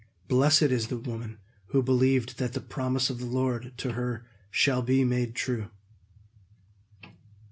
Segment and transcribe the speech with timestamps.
[0.27, 4.81] Blessed is the woman who believed that the promise of the Lord to her shall
[4.81, 5.69] be made true!"